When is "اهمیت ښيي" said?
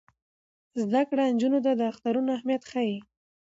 2.37-2.97